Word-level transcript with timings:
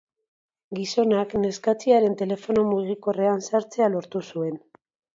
Gizonak 0.79 1.35
neskatxiaren 1.43 2.17
telefono 2.23 2.67
mugikorrean 2.73 3.49
sartzea 3.53 3.95
lortu 3.99 4.27
zuen. 4.29 4.63